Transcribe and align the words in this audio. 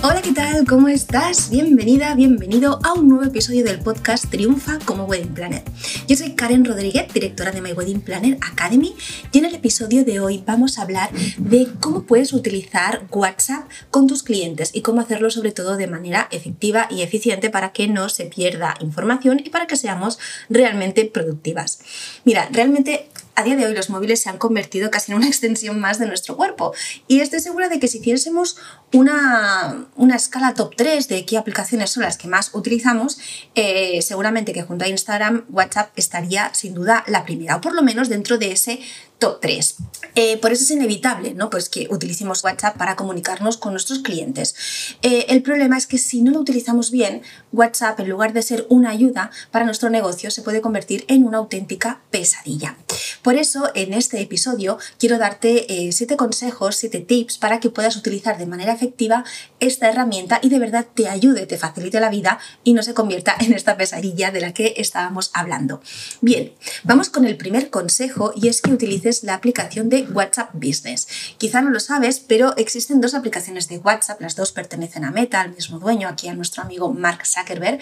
Hola, 0.00 0.22
¿qué 0.22 0.30
tal? 0.30 0.64
¿Cómo 0.64 0.86
estás? 0.86 1.50
Bienvenida, 1.50 2.14
bienvenido 2.14 2.78
a 2.84 2.92
un 2.92 3.08
nuevo 3.08 3.24
episodio 3.24 3.64
del 3.64 3.80
podcast 3.80 4.30
Triunfa 4.30 4.78
como 4.84 5.06
Wedding 5.06 5.34
Planner. 5.34 5.64
Yo 6.06 6.16
soy 6.16 6.36
Karen 6.36 6.64
Rodríguez, 6.64 7.12
directora 7.12 7.50
de 7.50 7.60
My 7.60 7.72
Wedding 7.72 8.02
Planner 8.02 8.38
Academy, 8.40 8.94
y 9.32 9.38
en 9.38 9.46
el 9.46 9.56
episodio 9.56 10.04
de 10.04 10.20
hoy 10.20 10.44
vamos 10.46 10.78
a 10.78 10.82
hablar 10.82 11.10
de 11.38 11.66
cómo 11.80 12.04
puedes 12.04 12.32
utilizar 12.32 13.08
WhatsApp 13.10 13.68
con 13.90 14.06
tus 14.06 14.22
clientes 14.22 14.70
y 14.72 14.82
cómo 14.82 15.00
hacerlo 15.00 15.30
sobre 15.30 15.50
todo 15.50 15.76
de 15.76 15.88
manera 15.88 16.28
efectiva 16.30 16.86
y 16.90 17.02
eficiente 17.02 17.50
para 17.50 17.72
que 17.72 17.88
no 17.88 18.08
se 18.08 18.26
pierda 18.26 18.76
información 18.80 19.40
y 19.44 19.50
para 19.50 19.66
que 19.66 19.74
seamos 19.74 20.20
realmente 20.48 21.06
productivas. 21.06 21.80
Mira, 22.24 22.48
realmente 22.52 23.08
a 23.38 23.44
día 23.44 23.54
de 23.54 23.66
hoy 23.66 23.72
los 23.72 23.88
móviles 23.88 24.20
se 24.20 24.28
han 24.28 24.36
convertido 24.36 24.90
casi 24.90 25.12
en 25.12 25.18
una 25.18 25.28
extensión 25.28 25.78
más 25.78 26.00
de 26.00 26.06
nuestro 26.06 26.36
cuerpo. 26.36 26.74
Y 27.06 27.20
estoy 27.20 27.38
segura 27.38 27.68
de 27.68 27.78
que 27.78 27.86
si 27.86 27.98
hiciésemos 27.98 28.56
una, 28.92 29.86
una 29.94 30.16
escala 30.16 30.54
top 30.54 30.74
3 30.76 31.06
de 31.06 31.24
qué 31.24 31.38
aplicaciones 31.38 31.90
son 31.90 32.02
las 32.02 32.18
que 32.18 32.26
más 32.26 32.50
utilizamos, 32.54 33.18
eh, 33.54 34.02
seguramente 34.02 34.52
que 34.52 34.62
junto 34.62 34.84
a 34.84 34.88
Instagram, 34.88 35.44
WhatsApp 35.50 35.92
estaría 35.94 36.52
sin 36.52 36.74
duda 36.74 37.04
la 37.06 37.24
primera, 37.24 37.56
o 37.56 37.60
por 37.60 37.74
lo 37.74 37.82
menos 37.82 38.08
dentro 38.08 38.38
de 38.38 38.50
ese 38.50 38.80
top 39.20 39.40
3. 39.40 39.76
Eh, 40.20 40.36
por 40.38 40.50
eso 40.50 40.64
es 40.64 40.70
inevitable 40.72 41.32
¿no? 41.34 41.48
pues 41.48 41.68
que 41.68 41.86
utilicemos 41.90 42.42
WhatsApp 42.42 42.76
para 42.76 42.96
comunicarnos 42.96 43.56
con 43.56 43.72
nuestros 43.72 44.00
clientes. 44.00 44.56
Eh, 45.02 45.26
el 45.28 45.42
problema 45.42 45.78
es 45.78 45.86
que 45.86 45.96
si 45.96 46.22
no 46.22 46.32
lo 46.32 46.40
utilizamos 46.40 46.90
bien, 46.90 47.22
WhatsApp, 47.52 48.00
en 48.00 48.08
lugar 48.08 48.32
de 48.32 48.42
ser 48.42 48.66
una 48.68 48.90
ayuda 48.90 49.30
para 49.52 49.64
nuestro 49.64 49.90
negocio, 49.90 50.32
se 50.32 50.42
puede 50.42 50.60
convertir 50.60 51.04
en 51.06 51.24
una 51.24 51.38
auténtica 51.38 52.00
pesadilla. 52.10 52.76
Por 53.22 53.36
eso, 53.36 53.70
en 53.76 53.94
este 53.94 54.20
episodio, 54.20 54.78
quiero 54.98 55.18
darte 55.18 55.88
7 55.92 56.16
consejos, 56.16 56.74
7 56.74 56.98
tips 56.98 57.38
para 57.38 57.60
que 57.60 57.70
puedas 57.70 57.96
utilizar 57.96 58.38
de 58.38 58.46
manera 58.46 58.72
efectiva 58.72 59.24
esta 59.60 59.88
herramienta 59.88 60.40
y 60.42 60.48
de 60.48 60.58
verdad 60.58 60.86
te 60.94 61.08
ayude, 61.08 61.46
te 61.46 61.58
facilite 61.58 62.00
la 62.00 62.10
vida 62.10 62.40
y 62.64 62.72
no 62.72 62.82
se 62.82 62.94
convierta 62.94 63.36
en 63.38 63.52
esta 63.52 63.76
pesadilla 63.76 64.32
de 64.32 64.40
la 64.40 64.52
que 64.52 64.74
estábamos 64.78 65.30
hablando. 65.32 65.80
Bien, 66.20 66.52
vamos 66.82 67.08
con 67.08 67.24
el 67.24 67.36
primer 67.36 67.70
consejo 67.70 68.32
y 68.34 68.48
es 68.48 68.62
que 68.62 68.72
utilices 68.72 69.22
la 69.22 69.34
aplicación 69.34 69.88
de 69.88 70.07
WhatsApp 70.12 70.50
Business. 70.52 71.08
Quizá 71.38 71.62
no 71.62 71.70
lo 71.70 71.80
sabes, 71.80 72.20
pero 72.20 72.56
existen 72.56 73.00
dos 73.00 73.14
aplicaciones 73.14 73.68
de 73.68 73.78
WhatsApp, 73.78 74.20
las 74.20 74.36
dos 74.36 74.52
pertenecen 74.52 75.04
a 75.04 75.10
Meta, 75.10 75.40
al 75.40 75.54
mismo 75.54 75.78
dueño, 75.78 76.08
aquí 76.08 76.28
a 76.28 76.34
nuestro 76.34 76.62
amigo 76.62 76.92
Mark 76.92 77.26
Zuckerberg, 77.26 77.80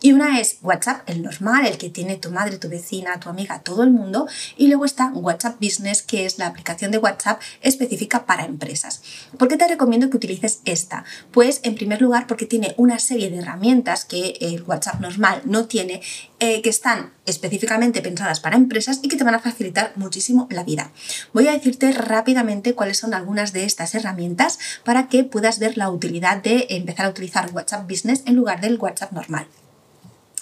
y 0.00 0.12
una 0.12 0.40
es 0.40 0.58
WhatsApp, 0.62 1.08
el 1.08 1.22
normal, 1.22 1.66
el 1.66 1.78
que 1.78 1.90
tiene 1.90 2.16
tu 2.16 2.30
madre, 2.30 2.58
tu 2.58 2.68
vecina, 2.68 3.18
tu 3.20 3.28
amiga, 3.28 3.60
todo 3.60 3.82
el 3.82 3.90
mundo, 3.90 4.28
y 4.56 4.68
luego 4.68 4.84
está 4.84 5.08
WhatsApp 5.08 5.60
Business, 5.60 6.02
que 6.02 6.26
es 6.26 6.38
la 6.38 6.46
aplicación 6.46 6.90
de 6.90 6.98
WhatsApp 6.98 7.40
específica 7.60 8.26
para 8.26 8.44
empresas. 8.44 9.02
¿Por 9.38 9.48
qué 9.48 9.56
te 9.56 9.68
recomiendo 9.68 10.10
que 10.10 10.16
utilices 10.16 10.60
esta? 10.64 11.04
Pues 11.32 11.60
en 11.62 11.74
primer 11.74 12.00
lugar 12.00 12.26
porque 12.26 12.46
tiene 12.46 12.74
una 12.76 12.98
serie 12.98 13.30
de 13.30 13.38
herramientas 13.38 14.04
que 14.04 14.36
el 14.40 14.62
WhatsApp 14.62 15.00
normal 15.00 15.42
no 15.44 15.66
tiene, 15.66 16.02
eh, 16.38 16.62
que 16.62 16.68
están 16.68 17.12
específicamente 17.24 18.02
pensadas 18.02 18.40
para 18.40 18.56
empresas 18.56 19.00
y 19.02 19.08
que 19.08 19.16
te 19.16 19.24
van 19.24 19.34
a 19.34 19.40
facilitar 19.40 19.92
muchísimo 19.96 20.46
la 20.50 20.64
vida. 20.64 20.90
Voy 21.32 21.48
a 21.48 21.52
decirte 21.52 21.92
rápidamente 21.92 22.74
cuáles 22.74 22.98
son 22.98 23.14
algunas 23.14 23.52
de 23.52 23.64
estas 23.64 23.94
herramientas 23.94 24.58
para 24.84 25.08
que 25.08 25.24
puedas 25.24 25.58
ver 25.58 25.76
la 25.76 25.90
utilidad 25.90 26.42
de 26.42 26.66
empezar 26.70 27.06
a 27.06 27.10
utilizar 27.10 27.50
WhatsApp 27.52 27.88
Business 27.88 28.22
en 28.26 28.36
lugar 28.36 28.60
del 28.60 28.78
WhatsApp 28.78 29.12
normal. 29.12 29.46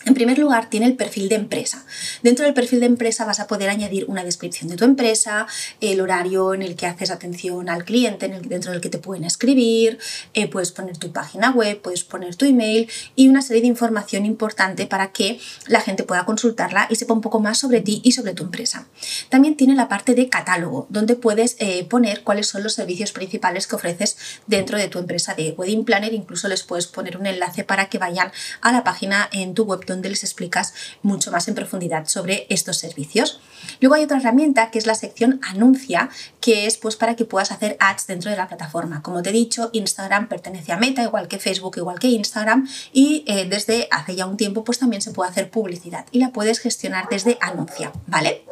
En 0.06 0.12
primer 0.12 0.38
lugar, 0.38 0.68
tiene 0.68 0.86
el 0.86 0.96
perfil 0.96 1.28
de 1.28 1.36
empresa. 1.36 1.84
Dentro 2.22 2.44
del 2.44 2.52
perfil 2.52 2.80
de 2.80 2.86
empresa 2.86 3.24
vas 3.24 3.40
a 3.40 3.46
poder 3.46 3.70
añadir 3.70 4.04
una 4.06 4.22
descripción 4.22 4.68
de 4.68 4.76
tu 4.76 4.84
empresa, 4.84 5.46
el 5.80 6.00
horario 6.00 6.52
en 6.52 6.62
el 6.62 6.76
que 6.76 6.86
haces 6.86 7.10
atención 7.10 7.70
al 7.70 7.84
cliente, 7.84 8.28
dentro 8.28 8.72
del 8.72 8.80
que 8.82 8.90
te 8.90 8.98
pueden 8.98 9.24
escribir, 9.24 9.98
eh, 10.34 10.48
puedes 10.48 10.72
poner 10.72 10.98
tu 10.98 11.10
página 11.10 11.50
web, 11.52 11.80
puedes 11.80 12.04
poner 12.04 12.36
tu 12.36 12.44
email 12.44 12.90
y 13.16 13.28
una 13.28 13.40
serie 13.40 13.62
de 13.62 13.68
información 13.68 14.26
importante 14.26 14.86
para 14.86 15.10
que 15.10 15.40
la 15.68 15.80
gente 15.80 16.02
pueda 16.02 16.26
consultarla 16.26 16.86
y 16.90 16.96
sepa 16.96 17.14
un 17.14 17.22
poco 17.22 17.40
más 17.40 17.58
sobre 17.58 17.80
ti 17.80 18.02
y 18.04 18.12
sobre 18.12 18.34
tu 18.34 18.42
empresa. 18.42 18.86
También 19.30 19.56
tiene 19.56 19.74
la 19.74 19.88
parte 19.88 20.14
de 20.14 20.28
catálogo, 20.28 20.86
donde 20.90 21.16
puedes 21.16 21.56
eh, 21.60 21.84
poner 21.84 22.22
cuáles 22.22 22.46
son 22.46 22.62
los 22.62 22.74
servicios 22.74 23.12
principales 23.12 23.66
que 23.66 23.76
ofreces 23.76 24.16
dentro 24.46 24.76
de 24.76 24.88
tu 24.88 24.98
empresa 24.98 25.34
de 25.34 25.52
Wedding 25.52 25.84
Planner. 25.84 26.12
Incluso 26.12 26.48
les 26.48 26.62
puedes 26.62 26.86
poner 26.86 27.16
un 27.16 27.26
enlace 27.26 27.64
para 27.64 27.88
que 27.88 27.98
vayan 27.98 28.32
a 28.60 28.72
la 28.72 28.84
página 28.84 29.28
en 29.32 29.54
tu 29.54 29.64
web 29.64 29.84
donde 29.94 30.10
les 30.10 30.24
explicas 30.24 30.74
mucho 31.02 31.30
más 31.30 31.48
en 31.48 31.54
profundidad 31.54 32.06
sobre 32.06 32.46
estos 32.50 32.76
servicios. 32.76 33.40
Luego 33.80 33.94
hay 33.94 34.04
otra 34.04 34.18
herramienta 34.18 34.70
que 34.70 34.78
es 34.78 34.86
la 34.86 34.94
sección 34.94 35.40
anuncia, 35.42 36.10
que 36.40 36.66
es 36.66 36.76
pues 36.76 36.96
para 36.96 37.16
que 37.16 37.24
puedas 37.24 37.52
hacer 37.52 37.76
ads 37.80 38.06
dentro 38.06 38.30
de 38.30 38.36
la 38.36 38.48
plataforma. 38.48 39.02
Como 39.02 39.22
te 39.22 39.30
he 39.30 39.32
dicho, 39.32 39.70
Instagram 39.72 40.28
pertenece 40.28 40.72
a 40.72 40.76
Meta, 40.76 41.02
igual 41.02 41.28
que 41.28 41.38
Facebook, 41.38 41.76
igual 41.76 41.98
que 41.98 42.08
Instagram, 42.08 42.68
y 42.92 43.24
eh, 43.26 43.46
desde 43.48 43.88
hace 43.90 44.16
ya 44.16 44.26
un 44.26 44.36
tiempo 44.36 44.64
pues 44.64 44.78
también 44.78 45.02
se 45.02 45.12
puede 45.12 45.30
hacer 45.30 45.50
publicidad 45.50 46.06
y 46.10 46.18
la 46.18 46.30
puedes 46.30 46.58
gestionar 46.58 47.08
desde 47.08 47.38
anuncia, 47.40 47.92
¿vale? 48.06 48.44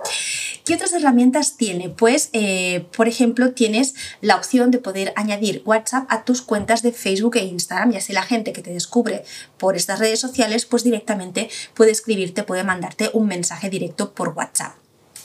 ¿Qué 0.65 0.75
otras 0.75 0.93
herramientas 0.93 1.56
tiene? 1.56 1.89
Pues, 1.89 2.31
eh, 2.33 2.87
por 2.97 3.09
ejemplo, 3.09 3.53
tienes 3.53 3.95
la 4.21 4.37
opción 4.37 4.71
de 4.71 4.78
poder 4.78 5.12
añadir 5.17 5.62
WhatsApp 5.65 6.06
a 6.09 6.25
tus 6.25 6.41
cuentas 6.41 6.83
de 6.83 6.93
Facebook 6.93 7.37
e 7.37 7.45
Instagram 7.45 7.93
y 7.93 7.97
así 7.97 8.12
la 8.12 8.23
gente 8.23 8.53
que 8.53 8.62
te 8.62 8.73
descubre 8.73 9.25
por 9.59 9.77
estas 9.77 9.99
redes 9.99 10.21
sociales, 10.21 10.65
pues 10.65 10.84
directamente 10.84 11.50
puede 11.75 11.91
escribirte, 11.91 12.45
puede 12.45 12.62
mandarte 12.62 13.11
un 13.12 13.27
mensaje 13.27 13.71
directo 13.71 14.12
por 14.12 14.31
WhatsApp. 14.31 14.81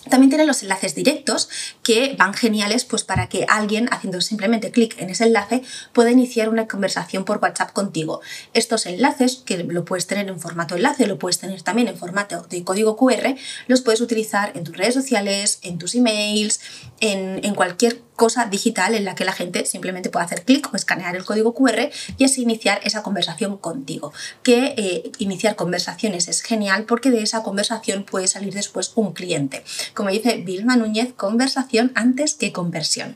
También 0.10 0.30
tiene 0.30 0.46
los 0.46 0.64
enlaces 0.64 0.96
directos 0.96 1.50
que 1.84 2.16
van 2.18 2.34
geniales 2.34 2.86
pues 2.86 3.04
para 3.04 3.30
que 3.30 3.46
alguien 3.50 3.88
haciendo 3.92 4.22
simplemente 4.22 4.72
clic 4.72 5.00
en 5.00 5.10
ese 5.10 5.26
enlace 5.26 5.64
pueda 5.94 6.12
iniciar 6.12 6.50
una 6.50 6.68
conversación 6.68 7.26
por 7.26 7.38
WhatsApp 7.38 7.72
contigo. 7.74 8.22
Estos 8.54 8.86
enlaces, 8.86 9.38
que 9.46 9.58
lo 9.64 9.86
puedes 9.86 10.08
tener 10.08 10.28
en 10.28 10.40
formato 10.40 10.76
enlace, 10.76 11.08
lo 11.08 11.20
puedes 11.20 11.40
tener 11.40 11.62
también 11.62 11.88
en 11.88 11.98
formato 11.98 12.46
de 12.50 12.64
código 12.64 12.98
QR, 12.98 13.36
los 13.68 13.82
puedes 13.82 14.02
utilizar 14.02 14.52
en 14.56 14.64
tus 14.64 14.76
redes 14.76 14.94
sociales, 14.94 15.60
en 15.62 15.78
tus 15.78 15.96
emails, 15.96 16.60
en, 17.00 17.44
en 17.44 17.56
cualquier 17.56 18.07
cosa 18.18 18.48
digital 18.48 18.96
en 18.96 19.06
la 19.06 19.16
que 19.16 19.24
la 19.24 19.32
gente 19.32 19.66
simplemente 19.66 20.10
puede 20.10 20.26
hacer 20.26 20.44
clic 20.44 20.68
o 20.74 20.76
escanear 20.76 21.16
el 21.16 21.24
código 21.24 21.54
QR 21.54 21.90
y 22.18 22.26
así 22.26 22.42
iniciar 22.42 22.82
esa 22.84 23.04
conversación 23.04 23.56
contigo. 23.56 24.12
Que 24.44 24.74
eh, 24.76 25.12
iniciar 25.20 25.56
conversaciones 25.56 26.28
es 26.28 26.42
genial 26.42 26.84
porque 26.84 27.12
de 27.12 27.22
esa 27.22 27.44
conversación 27.44 28.04
puede 28.04 28.28
salir 28.28 28.54
después 28.54 28.92
un 28.96 29.14
cliente. 29.14 29.64
Como 29.94 30.10
dice 30.10 30.38
Vilma 30.38 30.76
Núñez, 30.76 31.14
conversación 31.16 31.94
antes 31.96 32.34
que 32.34 32.52
conversión. 32.52 33.16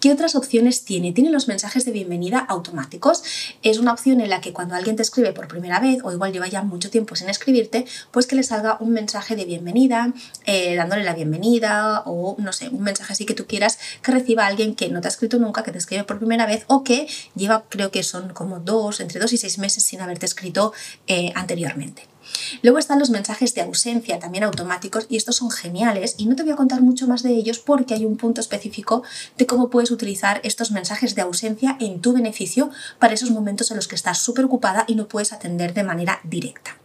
¿Qué 0.00 0.12
otras 0.12 0.34
opciones 0.34 0.84
tiene? 0.84 1.12
Tiene 1.12 1.30
los 1.30 1.48
mensajes 1.48 1.84
de 1.84 1.92
bienvenida 1.92 2.38
automáticos. 2.38 3.22
Es 3.62 3.78
una 3.78 3.92
opción 3.92 4.20
en 4.20 4.30
la 4.30 4.40
que 4.40 4.52
cuando 4.52 4.74
alguien 4.74 4.96
te 4.96 5.02
escribe 5.02 5.32
por 5.32 5.48
primera 5.48 5.80
vez 5.80 5.98
o 6.04 6.12
igual 6.12 6.32
lleva 6.32 6.48
ya 6.48 6.62
mucho 6.62 6.90
tiempo 6.90 7.16
sin 7.16 7.28
escribirte, 7.28 7.86
pues 8.10 8.26
que 8.26 8.36
le 8.36 8.42
salga 8.42 8.76
un 8.80 8.90
mensaje 8.90 9.36
de 9.36 9.44
bienvenida, 9.44 10.12
eh, 10.46 10.76
dándole 10.76 11.04
la 11.04 11.14
bienvenida 11.14 12.02
o 12.06 12.36
no 12.38 12.52
sé, 12.52 12.68
un 12.68 12.82
mensaje 12.82 13.12
así 13.12 13.24
que 13.24 13.34
tú 13.34 13.46
quieras 13.46 13.78
que 14.02 14.12
reciba 14.12 14.46
alguien 14.46 14.74
que 14.74 14.88
no 14.88 15.00
te 15.00 15.08
ha 15.08 15.10
escrito 15.10 15.38
nunca, 15.38 15.62
que 15.62 15.72
te 15.72 15.78
escribe 15.78 16.04
por 16.04 16.18
primera 16.18 16.46
vez 16.46 16.64
o 16.66 16.84
que 16.84 17.06
lleva, 17.34 17.64
creo 17.68 17.90
que 17.90 18.02
son 18.02 18.30
como 18.30 18.60
dos, 18.60 19.00
entre 19.00 19.20
dos 19.20 19.32
y 19.32 19.36
seis 19.36 19.58
meses 19.58 19.82
sin 19.82 20.00
haberte 20.00 20.26
escrito 20.26 20.72
eh, 21.06 21.32
anteriormente. 21.34 22.13
Luego 22.62 22.78
están 22.78 22.98
los 22.98 23.10
mensajes 23.10 23.54
de 23.54 23.62
ausencia, 23.62 24.18
también 24.18 24.44
automáticos, 24.44 25.06
y 25.08 25.16
estos 25.16 25.36
son 25.36 25.50
geniales 25.50 26.14
y 26.18 26.26
no 26.26 26.36
te 26.36 26.42
voy 26.42 26.52
a 26.52 26.56
contar 26.56 26.82
mucho 26.82 27.06
más 27.06 27.22
de 27.22 27.32
ellos 27.32 27.58
porque 27.58 27.94
hay 27.94 28.04
un 28.04 28.16
punto 28.16 28.40
específico 28.40 29.02
de 29.36 29.46
cómo 29.46 29.70
puedes 29.70 29.90
utilizar 29.90 30.40
estos 30.44 30.70
mensajes 30.70 31.14
de 31.14 31.22
ausencia 31.22 31.76
en 31.80 32.00
tu 32.00 32.12
beneficio 32.12 32.70
para 32.98 33.14
esos 33.14 33.30
momentos 33.30 33.70
en 33.70 33.76
los 33.76 33.88
que 33.88 33.94
estás 33.94 34.18
súper 34.18 34.44
ocupada 34.44 34.84
y 34.86 34.94
no 34.94 35.08
puedes 35.08 35.32
atender 35.32 35.74
de 35.74 35.84
manera 35.84 36.20
directa. 36.24 36.78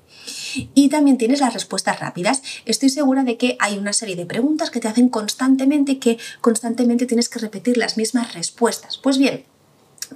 Y 0.74 0.90
también 0.90 1.18
tienes 1.18 1.40
las 1.40 1.54
respuestas 1.54 2.00
rápidas. 2.00 2.42
Estoy 2.66 2.90
segura 2.90 3.24
de 3.24 3.38
que 3.38 3.56
hay 3.60 3.78
una 3.78 3.94
serie 3.94 4.16
de 4.16 4.26
preguntas 4.26 4.70
que 4.70 4.80
te 4.80 4.88
hacen 4.88 5.10
constantemente 5.10 5.94
y 5.94 5.96
que 5.98 6.18
constantemente 6.42 7.06
tienes 7.06 7.30
que 7.30 7.40
repetir 7.40 7.78
las 7.78 7.98
mismas 7.98 8.34
respuestas. 8.34 8.98
Pues 8.98 9.18
bien, 9.18 9.46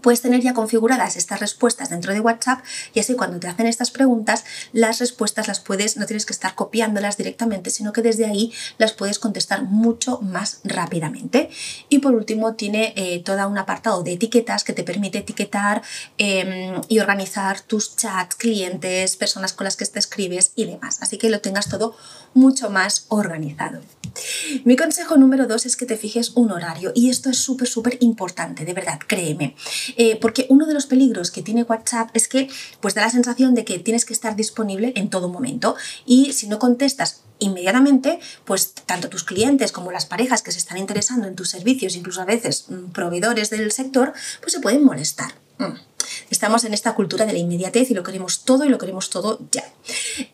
puedes 0.01 0.21
tener 0.21 0.41
ya 0.41 0.53
configuradas 0.53 1.15
estas 1.15 1.39
respuestas 1.39 1.89
dentro 1.89 2.13
de 2.13 2.19
WhatsApp 2.19 2.63
y 2.93 2.99
así 2.99 3.15
cuando 3.15 3.39
te 3.39 3.47
hacen 3.47 3.67
estas 3.67 3.91
preguntas, 3.91 4.43
las 4.71 4.99
respuestas 4.99 5.47
las 5.47 5.59
puedes, 5.59 5.97
no 5.97 6.05
tienes 6.05 6.25
que 6.25 6.33
estar 6.33 6.55
copiándolas 6.55 7.17
directamente, 7.17 7.69
sino 7.69 7.93
que 7.93 8.01
desde 8.01 8.25
ahí 8.25 8.51
las 8.77 8.93
puedes 8.93 9.19
contestar 9.19 9.63
mucho 9.63 10.19
más 10.21 10.59
rápidamente. 10.63 11.49
Y 11.89 11.99
por 11.99 12.15
último, 12.15 12.55
tiene 12.55 12.93
eh, 12.95 13.21
todo 13.23 13.47
un 13.47 13.57
apartado 13.57 14.03
de 14.03 14.13
etiquetas 14.13 14.63
que 14.63 14.73
te 14.73 14.83
permite 14.83 15.19
etiquetar 15.19 15.81
em, 16.17 16.81
y 16.87 16.99
organizar 16.99 17.61
tus 17.61 17.95
chats, 17.95 18.35
clientes, 18.35 19.15
personas 19.15 19.53
con 19.53 19.65
las 19.65 19.75
que 19.75 19.85
te 19.85 19.99
escribes 19.99 20.51
y 20.55 20.65
demás. 20.65 20.99
Así 21.01 21.17
que 21.17 21.29
lo 21.29 21.41
tengas 21.41 21.69
todo 21.69 21.95
mucho 22.33 22.69
más 22.69 23.05
organizado. 23.09 23.81
Mi 24.63 24.75
consejo 24.75 25.17
número 25.17 25.47
dos 25.47 25.65
es 25.65 25.75
que 25.75 25.85
te 25.85 25.97
fijes 25.97 26.31
un 26.35 26.51
horario 26.51 26.91
y 26.93 27.09
esto 27.09 27.29
es 27.29 27.37
súper, 27.37 27.67
súper 27.67 27.97
importante, 28.01 28.65
de 28.65 28.73
verdad, 28.73 28.99
créeme. 29.05 29.55
Eh, 29.97 30.17
porque 30.19 30.47
uno 30.49 30.65
de 30.65 30.73
los 30.73 30.85
peligros 30.85 31.31
que 31.31 31.41
tiene 31.41 31.63
WhatsApp 31.63 32.09
es 32.13 32.27
que 32.27 32.49
pues 32.79 32.93
da 32.93 33.01
la 33.01 33.09
sensación 33.09 33.53
de 33.55 33.65
que 33.65 33.79
tienes 33.79 34.05
que 34.05 34.13
estar 34.13 34.35
disponible 34.35 34.93
en 34.95 35.09
todo 35.09 35.29
momento 35.29 35.75
y 36.05 36.33
si 36.33 36.47
no 36.47 36.59
contestas 36.59 37.21
inmediatamente, 37.39 38.19
pues 38.45 38.73
tanto 38.73 39.09
tus 39.09 39.23
clientes 39.23 39.71
como 39.71 39.91
las 39.91 40.05
parejas 40.05 40.41
que 40.41 40.51
se 40.51 40.59
están 40.59 40.77
interesando 40.77 41.27
en 41.27 41.35
tus 41.35 41.49
servicios, 41.49 41.95
incluso 41.95 42.21
a 42.21 42.25
veces 42.25 42.65
mm, 42.69 42.91
proveedores 42.91 43.49
del 43.49 43.71
sector, 43.71 44.13
pues 44.41 44.53
se 44.53 44.59
pueden 44.59 44.83
molestar. 44.83 45.33
Mm. 45.57 45.92
Estamos 46.29 46.63
en 46.63 46.73
esta 46.73 46.95
cultura 46.95 47.25
de 47.25 47.33
la 47.33 47.39
inmediatez 47.39 47.91
y 47.91 47.93
lo 47.93 48.03
queremos 48.03 48.43
todo 48.43 48.65
y 48.65 48.69
lo 48.69 48.77
queremos 48.77 49.09
todo 49.09 49.39
ya. 49.51 49.63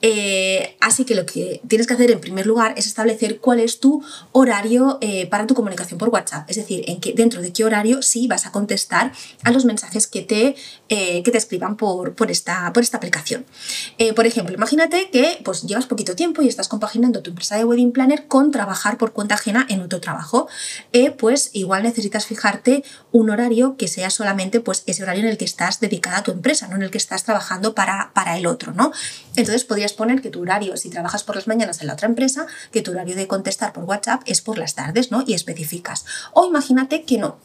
Eh, 0.01 0.77
así 0.79 1.05
que 1.05 1.15
lo 1.15 1.25
que 1.25 1.61
tienes 1.67 1.87
que 1.87 1.93
hacer 1.93 2.11
en 2.11 2.19
primer 2.19 2.45
lugar 2.45 2.73
es 2.77 2.87
establecer 2.87 3.39
cuál 3.39 3.59
es 3.59 3.79
tu 3.79 4.03
horario 4.31 4.97
eh, 5.01 5.27
para 5.27 5.47
tu 5.47 5.55
comunicación 5.55 5.97
por 5.97 6.09
WhatsApp. 6.09 6.49
Es 6.49 6.57
decir, 6.57 6.83
en 6.87 6.99
qué, 6.99 7.13
dentro 7.13 7.41
de 7.41 7.51
qué 7.51 7.63
horario 7.63 8.01
sí 8.01 8.27
vas 8.27 8.45
a 8.45 8.51
contestar 8.51 9.11
a 9.43 9.51
los 9.51 9.65
mensajes 9.65 10.07
que 10.07 10.21
te, 10.21 10.55
eh, 10.89 11.23
que 11.23 11.31
te 11.31 11.37
escriban 11.37 11.77
por, 11.77 12.13
por, 12.15 12.31
esta, 12.31 12.71
por 12.73 12.83
esta 12.83 12.97
aplicación. 12.97 13.45
por 14.15 14.25
ejemplo, 14.25 14.55
imagínate 14.55 15.09
que 15.09 15.39
pues, 15.43 15.63
llevas 15.63 15.85
poquito 15.85 16.15
tiempo 16.15 16.41
y 16.41 16.47
estás 16.47 16.67
compaginando 16.67 17.21
tu 17.21 17.31
empresa 17.31 17.57
de 17.57 17.65
Wedding 17.65 17.91
Planner 17.91 18.27
con 18.27 18.51
trabajar 18.51 18.97
por 18.97 19.13
cuenta 19.13 19.35
ajena 19.35 19.65
en 19.69 19.81
otro 19.81 19.99
trabajo. 19.99 20.47
pues 21.17 21.51
igual 21.53 21.83
necesitas 21.83 22.25
fijarte 22.25 22.83
un 23.11 23.29
horario 23.29 23.75
que 23.77 23.87
sea 23.87 24.09
solamente 24.09 24.59
pues, 24.59 24.83
ese 24.85 25.03
horario 25.03 25.23
en 25.23 25.29
el 25.29 25.37
que 25.37 25.45
estás 25.45 25.68
dedicada 25.79 26.17
a 26.17 26.23
tu 26.23 26.31
empresa, 26.31 26.67
no 26.67 26.75
en 26.75 26.83
el 26.83 26.91
que 26.91 26.97
estás 26.97 27.23
trabajando 27.23 27.75
para, 27.75 28.11
para 28.13 28.37
el 28.37 28.47
otro, 28.47 28.73
¿no? 28.73 28.91
Entonces 29.35 29.63
podrías 29.63 29.93
poner 29.93 30.21
que 30.21 30.29
tu 30.29 30.41
horario, 30.41 30.75
si 30.77 30.89
trabajas 30.89 31.23
por 31.23 31.35
las 31.35 31.47
mañanas 31.47 31.81
en 31.81 31.87
la 31.87 31.93
otra 31.93 32.07
empresa, 32.07 32.47
que 32.71 32.81
tu 32.81 32.91
horario 32.91 33.15
de 33.15 33.27
contestar 33.27 33.73
por 33.73 33.83
WhatsApp 33.83 34.23
es 34.25 34.41
por 34.41 34.57
las 34.57 34.75
tardes, 34.75 35.11
¿no? 35.11 35.23
Y 35.25 35.33
especificas. 35.33 36.05
O 36.33 36.47
imagínate 36.47 37.03
que 37.03 37.17
no, 37.17 37.37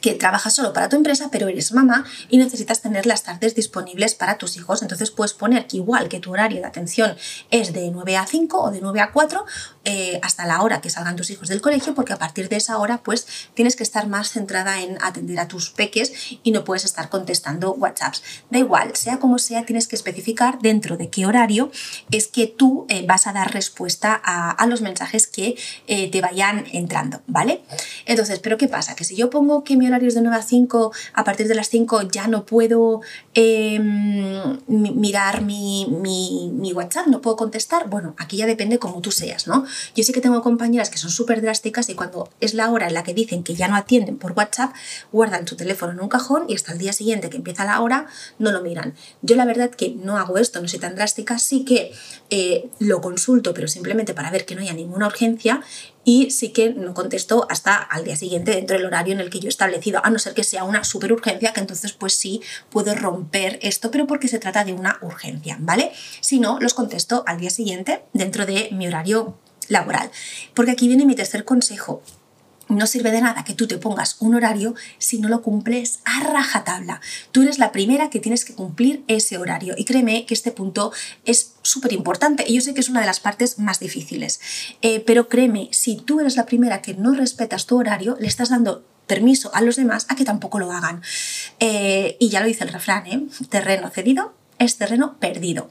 que 0.00 0.14
trabajas 0.14 0.54
solo 0.54 0.72
para 0.72 0.88
tu 0.88 0.96
empresa, 0.96 1.28
pero 1.30 1.48
eres 1.48 1.72
mamá 1.72 2.04
y 2.28 2.38
necesitas 2.38 2.82
tener 2.82 3.06
las 3.06 3.22
tardes 3.22 3.54
disponibles 3.54 4.14
para 4.14 4.38
tus 4.38 4.56
hijos. 4.56 4.82
Entonces 4.82 5.10
puedes 5.10 5.34
poner 5.34 5.66
que 5.66 5.78
igual 5.78 6.08
que 6.08 6.20
tu 6.20 6.32
horario 6.32 6.60
de 6.60 6.66
atención 6.66 7.16
es 7.50 7.72
de 7.72 7.90
9 7.90 8.16
a 8.16 8.26
5 8.26 8.62
o 8.62 8.70
de 8.70 8.80
9 8.80 9.00
a 9.00 9.12
4, 9.12 9.44
eh, 9.84 10.18
hasta 10.22 10.46
la 10.46 10.62
hora 10.62 10.80
que 10.80 10.90
salgan 10.90 11.16
tus 11.16 11.30
hijos 11.30 11.48
del 11.48 11.60
colegio, 11.60 11.94
porque 11.94 12.12
a 12.12 12.18
partir 12.18 12.48
de 12.48 12.56
esa 12.56 12.78
hora 12.78 12.98
pues 13.02 13.26
tienes 13.54 13.76
que 13.76 13.82
estar 13.82 14.08
más 14.08 14.30
centrada 14.30 14.80
en 14.80 14.98
atender 15.02 15.38
a 15.38 15.48
tus 15.48 15.70
peques 15.70 16.12
y 16.42 16.50
no 16.50 16.64
puedes 16.64 16.84
estar 16.84 17.08
contestando 17.08 17.72
WhatsApps. 17.72 18.22
Da 18.50 18.58
igual, 18.58 18.96
sea 18.96 19.18
como 19.18 19.38
sea, 19.38 19.64
tienes 19.64 19.88
que 19.88 19.96
especificar 19.96 20.58
dentro 20.60 20.96
de 20.96 21.08
qué 21.08 21.26
horario 21.26 21.70
es 22.10 22.28
que 22.28 22.46
tú 22.46 22.86
eh, 22.88 23.04
vas 23.06 23.26
a 23.26 23.32
dar 23.32 23.52
respuesta 23.52 24.20
a, 24.24 24.66
los 24.66 24.80
mensajes 24.80 25.28
que 25.28 25.56
eh, 25.86 26.10
te 26.10 26.20
vayan 26.20 26.64
entrando, 26.72 27.22
¿vale? 27.28 27.62
Entonces, 28.04 28.40
¿pero 28.40 28.58
qué 28.58 28.66
pasa? 28.66 28.96
Que 28.96 29.04
si 29.04 29.14
yo 29.14 29.30
pongo 29.30 29.62
que 29.62 29.76
mi 29.76 29.86
de 30.14 30.20
9 30.20 30.36
a 30.36 30.42
5, 30.42 30.92
a 31.14 31.24
partir 31.24 31.48
de 31.48 31.54
las 31.54 31.68
5 31.68 32.02
ya 32.02 32.28
no 32.28 32.44
puedo 32.44 33.00
em, 33.34 34.58
mirar 34.68 35.42
mi, 35.42 35.86
mi, 35.88 36.72
WhatsApp, 36.72 37.06
no 37.06 37.20
puedo 37.20 37.36
contestar. 37.36 37.88
Bueno, 37.88 38.14
aquí 38.18 38.36
ya 38.36 38.46
depende 38.46 38.78
como 38.78 39.00
tú 39.00 39.10
seas, 39.10 39.46
¿no? 39.46 39.64
Yo 39.94 40.04
sé 40.04 40.12
que 40.12 40.20
tengo 40.20 40.42
compañeras 40.42 40.90
que 40.90 40.98
son 40.98 41.10
súper 41.10 41.40
drásticas 41.40 41.88
y 41.88 41.94
cuando 41.94 42.28
es 42.40 42.54
la 42.54 42.70
hora 42.70 42.88
en 42.88 42.94
la 42.94 43.02
que 43.02 43.14
dicen 43.14 43.42
que 43.42 43.54
ya 43.54 43.68
no 43.68 43.76
atienden 43.76 44.18
por 44.18 44.32
WhatsApp, 44.32 44.74
guardan 45.12 45.48
su 45.48 45.56
teléfono 45.56 45.92
en 45.92 46.00
un 46.00 46.08
cajón 46.08 46.44
y 46.48 46.54
hasta 46.54 46.72
el 46.72 46.78
día 46.78 46.92
siguiente 46.92 47.30
que 47.30 47.38
empieza 47.38 47.64
la 47.64 47.80
hora 47.80 48.06
no 48.38 48.52
lo 48.52 48.62
miran. 48.62 48.94
Yo 49.22 49.36
la 49.36 49.44
verdad 49.44 49.70
que 49.70 49.90
no 49.90 50.18
hago 50.18 50.38
esto, 50.38 50.60
no 50.60 50.68
soy 50.68 50.80
tan 50.80 50.94
drástica, 50.94 51.38
sí 51.38 51.64
que 51.64 51.92
eh, 52.30 52.68
lo 52.78 53.00
consulto, 53.00 53.54
pero 53.54 53.68
simplemente 53.68 54.12
para 54.12 54.30
ver 54.30 54.44
que 54.44 54.54
no 54.54 54.60
haya 54.60 54.74
ninguna 54.74 55.06
urgencia 55.06 55.62
y 56.06 56.30
sí 56.30 56.50
que 56.50 56.70
no 56.70 56.94
contesto 56.94 57.48
hasta 57.50 57.74
al 57.74 58.04
día 58.04 58.14
siguiente 58.14 58.52
dentro 58.52 58.76
del 58.76 58.86
horario 58.86 59.12
en 59.12 59.20
el 59.20 59.28
que 59.28 59.40
yo 59.40 59.48
he 59.48 59.50
establecido, 59.50 60.00
a 60.04 60.08
no 60.08 60.20
ser 60.20 60.34
que 60.34 60.44
sea 60.44 60.62
una 60.62 60.84
super 60.84 61.12
urgencia, 61.12 61.52
que 61.52 61.58
entonces 61.58 61.92
pues 61.92 62.14
sí 62.14 62.40
puedo 62.70 62.94
romper 62.94 63.58
esto, 63.60 63.90
pero 63.90 64.06
porque 64.06 64.28
se 64.28 64.38
trata 64.38 64.64
de 64.64 64.72
una 64.72 64.98
urgencia, 65.02 65.56
¿vale? 65.58 65.90
Si 66.20 66.38
no, 66.38 66.60
los 66.60 66.74
contesto 66.74 67.24
al 67.26 67.40
día 67.40 67.50
siguiente 67.50 68.04
dentro 68.12 68.46
de 68.46 68.68
mi 68.70 68.86
horario 68.86 69.36
laboral. 69.66 70.08
Porque 70.54 70.70
aquí 70.70 70.86
viene 70.86 71.06
mi 71.06 71.16
tercer 71.16 71.44
consejo 71.44 72.02
no 72.68 72.86
sirve 72.86 73.10
de 73.10 73.20
nada 73.20 73.44
que 73.44 73.54
tú 73.54 73.66
te 73.66 73.78
pongas 73.78 74.16
un 74.20 74.34
horario 74.34 74.74
si 74.98 75.18
no 75.18 75.28
lo 75.28 75.42
cumples 75.42 76.00
a 76.04 76.20
rajatabla. 76.20 77.00
Tú 77.32 77.42
eres 77.42 77.58
la 77.58 77.72
primera 77.72 78.10
que 78.10 78.20
tienes 78.20 78.44
que 78.44 78.54
cumplir 78.54 79.04
ese 79.08 79.38
horario. 79.38 79.74
Y 79.76 79.84
créeme 79.84 80.26
que 80.26 80.34
este 80.34 80.52
punto 80.52 80.92
es 81.24 81.54
súper 81.62 81.92
importante. 81.92 82.44
Y 82.46 82.54
yo 82.54 82.60
sé 82.60 82.74
que 82.74 82.80
es 82.80 82.88
una 82.88 83.00
de 83.00 83.06
las 83.06 83.20
partes 83.20 83.58
más 83.58 83.80
difíciles. 83.80 84.40
Eh, 84.82 85.00
pero 85.00 85.28
créeme, 85.28 85.68
si 85.72 85.96
tú 85.96 86.20
eres 86.20 86.36
la 86.36 86.46
primera 86.46 86.82
que 86.82 86.94
no 86.94 87.14
respetas 87.14 87.66
tu 87.66 87.78
horario, 87.78 88.16
le 88.20 88.26
estás 88.26 88.50
dando 88.50 88.84
permiso 89.06 89.54
a 89.54 89.62
los 89.62 89.76
demás 89.76 90.06
a 90.08 90.16
que 90.16 90.24
tampoco 90.24 90.58
lo 90.58 90.72
hagan. 90.72 91.02
Eh, 91.60 92.16
y 92.18 92.28
ya 92.28 92.40
lo 92.40 92.46
dice 92.46 92.64
el 92.64 92.72
refrán, 92.72 93.06
¿eh? 93.06 93.22
Terreno 93.48 93.90
cedido, 93.90 94.34
es 94.58 94.76
terreno 94.76 95.16
perdido. 95.18 95.70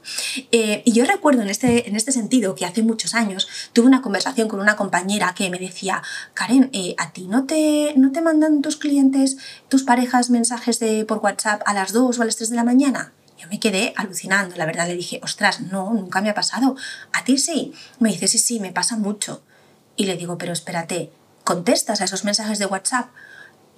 Eh, 0.52 0.82
y 0.84 0.92
yo 0.92 1.04
recuerdo 1.04 1.42
en 1.42 1.48
este, 1.48 1.88
en 1.88 1.96
este 1.96 2.12
sentido 2.12 2.54
que 2.54 2.64
hace 2.64 2.82
muchos 2.82 3.14
años 3.14 3.48
tuve 3.72 3.86
una 3.86 4.02
conversación 4.02 4.48
con 4.48 4.60
una 4.60 4.76
compañera 4.76 5.34
que 5.34 5.50
me 5.50 5.58
decía, 5.58 6.02
Karen, 6.34 6.70
eh, 6.72 6.94
¿a 6.98 7.12
ti 7.12 7.26
no 7.26 7.44
te, 7.46 7.94
no 7.96 8.12
te 8.12 8.20
mandan 8.20 8.62
tus 8.62 8.76
clientes, 8.76 9.36
tus 9.68 9.82
parejas 9.82 10.30
mensajes 10.30 10.78
de, 10.78 11.04
por 11.04 11.18
WhatsApp 11.18 11.62
a 11.66 11.74
las 11.74 11.92
2 11.92 12.18
o 12.18 12.22
a 12.22 12.24
las 12.24 12.36
3 12.36 12.50
de 12.50 12.56
la 12.56 12.64
mañana? 12.64 13.12
Yo 13.38 13.48
me 13.48 13.60
quedé 13.60 13.92
alucinando, 13.96 14.56
la 14.56 14.64
verdad 14.64 14.86
le 14.86 14.96
dije, 14.96 15.20
ostras, 15.22 15.60
no, 15.60 15.92
nunca 15.92 16.22
me 16.22 16.30
ha 16.30 16.34
pasado. 16.34 16.76
¿A 17.12 17.24
ti 17.24 17.36
sí? 17.36 17.74
Me 17.98 18.10
dice, 18.10 18.28
sí, 18.28 18.38
sí, 18.38 18.60
me 18.60 18.72
pasa 18.72 18.96
mucho. 18.96 19.42
Y 19.94 20.06
le 20.06 20.16
digo, 20.16 20.38
pero 20.38 20.52
espérate, 20.52 21.10
¿contestas 21.44 22.00
a 22.00 22.04
esos 22.04 22.24
mensajes 22.24 22.58
de 22.58 22.66
WhatsApp? 22.66 23.08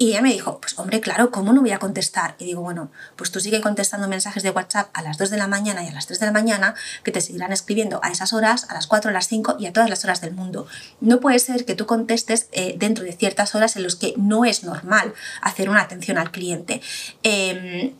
Y 0.00 0.10
ella 0.10 0.22
me 0.22 0.32
dijo, 0.32 0.60
pues 0.60 0.78
hombre, 0.78 1.00
claro, 1.00 1.32
¿cómo 1.32 1.52
no 1.52 1.60
voy 1.60 1.72
a 1.72 1.80
contestar? 1.80 2.36
Y 2.38 2.44
digo, 2.44 2.62
bueno, 2.62 2.92
pues 3.16 3.32
tú 3.32 3.40
sigue 3.40 3.60
contestando 3.60 4.06
mensajes 4.06 4.44
de 4.44 4.50
WhatsApp 4.50 4.90
a 4.92 5.02
las 5.02 5.18
2 5.18 5.30
de 5.30 5.36
la 5.38 5.48
mañana 5.48 5.82
y 5.82 5.88
a 5.88 5.92
las 5.92 6.06
3 6.06 6.20
de 6.20 6.26
la 6.26 6.32
mañana, 6.32 6.76
que 7.02 7.10
te 7.10 7.20
seguirán 7.20 7.50
escribiendo 7.50 7.98
a 8.04 8.10
esas 8.10 8.32
horas, 8.32 8.70
a 8.70 8.74
las 8.74 8.86
4, 8.86 9.10
a 9.10 9.12
las 9.12 9.26
5 9.26 9.56
y 9.58 9.66
a 9.66 9.72
todas 9.72 9.90
las 9.90 10.04
horas 10.04 10.20
del 10.20 10.34
mundo. 10.34 10.68
No 11.00 11.18
puede 11.18 11.40
ser 11.40 11.64
que 11.64 11.74
tú 11.74 11.86
contestes 11.86 12.48
eh, 12.52 12.76
dentro 12.78 13.02
de 13.04 13.12
ciertas 13.12 13.56
horas 13.56 13.74
en 13.74 13.82
las 13.82 13.96
que 13.96 14.14
no 14.16 14.44
es 14.44 14.62
normal 14.62 15.14
hacer 15.42 15.68
una 15.68 15.82
atención 15.82 16.16
al 16.16 16.30
cliente. 16.30 16.80
Em, 17.24 17.94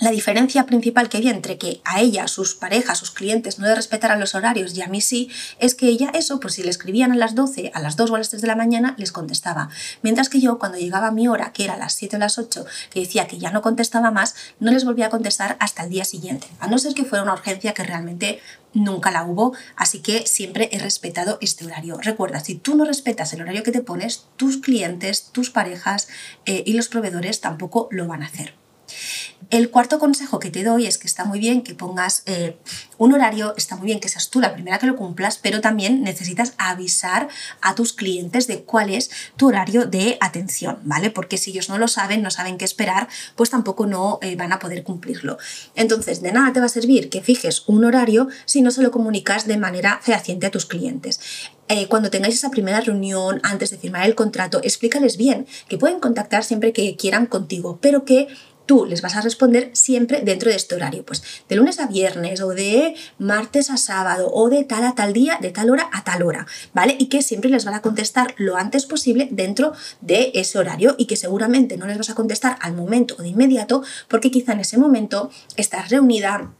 la 0.00 0.10
diferencia 0.10 0.66
principal 0.66 1.08
que 1.08 1.18
había 1.18 1.30
entre 1.30 1.56
que 1.56 1.80
a 1.84 2.00
ella, 2.00 2.26
sus 2.26 2.54
parejas, 2.54 2.98
sus 2.98 3.12
clientes 3.12 3.58
no 3.58 3.66
le 3.66 3.74
respetaran 3.74 4.18
los 4.18 4.34
horarios 4.34 4.76
y 4.76 4.82
a 4.82 4.88
mí 4.88 5.00
sí, 5.00 5.30
es 5.60 5.74
que 5.74 5.86
ella 5.86 6.10
eso, 6.14 6.40
pues 6.40 6.54
si 6.54 6.62
le 6.62 6.70
escribían 6.70 7.12
a 7.12 7.16
las 7.16 7.34
12, 7.34 7.70
a 7.72 7.80
las 7.80 7.96
2 7.96 8.10
o 8.10 8.14
a 8.16 8.18
las 8.18 8.28
3 8.30 8.42
de 8.42 8.48
la 8.48 8.56
mañana, 8.56 8.94
les 8.98 9.12
contestaba. 9.12 9.68
Mientras 10.02 10.28
que 10.28 10.40
yo, 10.40 10.58
cuando 10.58 10.78
llegaba 10.78 11.08
a 11.08 11.12
mi 11.12 11.28
hora, 11.28 11.52
que 11.52 11.64
era 11.64 11.74
a 11.74 11.78
las 11.78 11.92
7 11.94 12.16
o 12.16 12.18
las 12.18 12.38
8, 12.38 12.66
que 12.90 13.00
decía 13.00 13.28
que 13.28 13.38
ya 13.38 13.50
no 13.50 13.62
contestaba 13.62 14.10
más, 14.10 14.34
no 14.58 14.72
les 14.72 14.84
volvía 14.84 15.06
a 15.06 15.10
contestar 15.10 15.56
hasta 15.60 15.84
el 15.84 15.90
día 15.90 16.04
siguiente. 16.04 16.48
A 16.58 16.66
no 16.66 16.78
ser 16.78 16.94
que 16.94 17.04
fuera 17.04 17.22
una 17.22 17.34
urgencia 17.34 17.72
que 17.72 17.84
realmente 17.84 18.40
nunca 18.72 19.12
la 19.12 19.24
hubo, 19.24 19.54
así 19.76 20.00
que 20.00 20.26
siempre 20.26 20.68
he 20.72 20.78
respetado 20.80 21.38
este 21.40 21.64
horario. 21.64 21.98
Recuerda, 21.98 22.40
si 22.40 22.56
tú 22.56 22.74
no 22.74 22.84
respetas 22.84 23.32
el 23.32 23.42
horario 23.42 23.62
que 23.62 23.70
te 23.70 23.80
pones, 23.80 24.26
tus 24.36 24.58
clientes, 24.58 25.30
tus 25.30 25.50
parejas 25.50 26.08
eh, 26.46 26.64
y 26.66 26.72
los 26.72 26.88
proveedores 26.88 27.40
tampoco 27.40 27.88
lo 27.92 28.08
van 28.08 28.24
a 28.24 28.26
hacer. 28.26 28.63
El 29.50 29.70
cuarto 29.70 29.98
consejo 29.98 30.38
que 30.38 30.50
te 30.50 30.64
doy 30.64 30.86
es 30.86 30.98
que 30.98 31.06
está 31.06 31.24
muy 31.24 31.38
bien 31.38 31.62
que 31.62 31.74
pongas 31.74 32.22
eh, 32.26 32.56
un 32.98 33.12
horario, 33.12 33.54
está 33.56 33.76
muy 33.76 33.86
bien 33.86 34.00
que 34.00 34.08
seas 34.08 34.30
tú 34.30 34.40
la 34.40 34.54
primera 34.54 34.78
que 34.78 34.86
lo 34.86 34.96
cumplas, 34.96 35.38
pero 35.38 35.60
también 35.60 36.02
necesitas 36.02 36.54
avisar 36.58 37.28
a 37.60 37.74
tus 37.74 37.92
clientes 37.92 38.46
de 38.46 38.62
cuál 38.62 38.90
es 38.90 39.10
tu 39.36 39.48
horario 39.48 39.86
de 39.86 40.16
atención, 40.20 40.78
¿vale? 40.84 41.10
Porque 41.10 41.38
si 41.38 41.50
ellos 41.50 41.68
no 41.68 41.78
lo 41.78 41.88
saben, 41.88 42.22
no 42.22 42.30
saben 42.30 42.58
qué 42.58 42.64
esperar, 42.64 43.08
pues 43.36 43.50
tampoco 43.50 43.86
no 43.86 44.18
eh, 44.22 44.36
van 44.36 44.52
a 44.52 44.58
poder 44.58 44.82
cumplirlo. 44.82 45.38
Entonces, 45.74 46.22
de 46.22 46.32
nada 46.32 46.52
te 46.52 46.60
va 46.60 46.66
a 46.66 46.70
servir 46.70 47.10
que 47.10 47.22
fijes 47.22 47.64
un 47.66 47.84
horario 47.84 48.28
si 48.46 48.62
no 48.62 48.70
se 48.70 48.82
lo 48.82 48.90
comunicas 48.90 49.46
de 49.46 49.56
manera 49.56 50.00
fehaciente 50.02 50.46
a 50.46 50.50
tus 50.50 50.66
clientes. 50.66 51.20
Eh, 51.68 51.88
cuando 51.88 52.10
tengáis 52.10 52.34
esa 52.34 52.50
primera 52.50 52.80
reunión 52.80 53.40
antes 53.42 53.70
de 53.70 53.78
firmar 53.78 54.04
el 54.06 54.14
contrato, 54.14 54.60
explícales 54.62 55.16
bien 55.16 55.46
que 55.68 55.78
pueden 55.78 55.98
contactar 55.98 56.44
siempre 56.44 56.72
que 56.72 56.94
quieran 56.96 57.26
contigo, 57.26 57.78
pero 57.80 58.04
que 58.04 58.28
tú 58.66 58.86
les 58.86 59.02
vas 59.02 59.16
a 59.16 59.20
responder 59.20 59.70
siempre 59.72 60.20
dentro 60.20 60.50
de 60.50 60.56
este 60.56 60.74
horario, 60.74 61.04
pues 61.04 61.22
de 61.48 61.56
lunes 61.56 61.80
a 61.80 61.86
viernes 61.86 62.40
o 62.40 62.48
de 62.48 62.94
martes 63.18 63.70
a 63.70 63.76
sábado 63.76 64.30
o 64.32 64.48
de 64.48 64.64
tal 64.64 64.84
a 64.84 64.94
tal 64.94 65.12
día, 65.12 65.38
de 65.40 65.50
tal 65.50 65.70
hora 65.70 65.88
a 65.92 66.04
tal 66.04 66.22
hora, 66.22 66.46
¿vale? 66.72 66.96
Y 66.98 67.06
que 67.06 67.22
siempre 67.22 67.50
les 67.50 67.64
van 67.64 67.74
a 67.74 67.82
contestar 67.82 68.34
lo 68.36 68.56
antes 68.56 68.86
posible 68.86 69.28
dentro 69.30 69.72
de 70.00 70.32
ese 70.34 70.58
horario 70.58 70.94
y 70.98 71.06
que 71.06 71.16
seguramente 71.16 71.76
no 71.76 71.86
les 71.86 71.98
vas 71.98 72.10
a 72.10 72.14
contestar 72.14 72.58
al 72.60 72.74
momento 72.74 73.16
o 73.18 73.22
de 73.22 73.28
inmediato 73.28 73.82
porque 74.08 74.30
quizá 74.30 74.52
en 74.52 74.60
ese 74.60 74.78
momento 74.78 75.30
estás 75.56 75.90
reunida 75.90 76.52